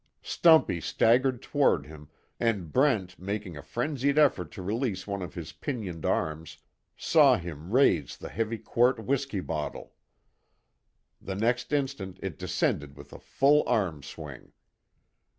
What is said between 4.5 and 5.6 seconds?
to release one of his